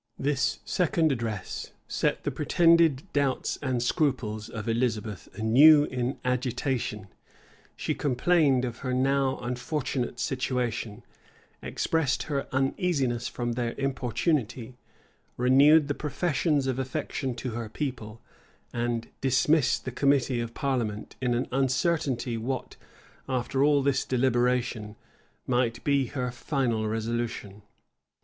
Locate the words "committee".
19.91-20.39